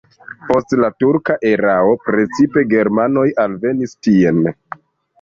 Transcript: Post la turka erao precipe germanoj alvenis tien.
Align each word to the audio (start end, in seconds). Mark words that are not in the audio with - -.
Post 0.45 0.71
la 0.79 0.89
turka 1.03 1.35
erao 1.51 1.93
precipe 2.07 2.67
germanoj 2.75 3.29
alvenis 3.47 3.99
tien. 4.09 4.47